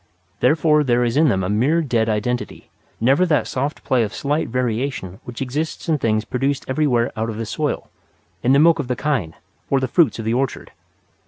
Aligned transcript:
Therefore 0.39 0.83
there 0.83 1.03
is 1.03 1.15
in 1.15 1.29
them 1.29 1.43
a 1.43 1.47
mere 1.47 1.83
dead 1.83 2.09
identity, 2.09 2.71
never 2.99 3.23
that 3.27 3.45
soft 3.45 3.83
play 3.83 4.01
of 4.01 4.15
slight 4.15 4.49
variation 4.49 5.19
which 5.25 5.43
exists 5.43 5.87
in 5.87 5.99
things 5.99 6.25
produced 6.25 6.65
everywhere 6.67 7.11
out 7.15 7.29
of 7.29 7.37
the 7.37 7.45
soil, 7.45 7.87
in 8.41 8.51
the 8.51 8.57
milk 8.57 8.79
of 8.79 8.87
the 8.87 8.95
kine, 8.95 9.35
or 9.69 9.79
the 9.79 9.87
fruits 9.87 10.17
of 10.17 10.25
the 10.25 10.33
orchard. 10.33 10.71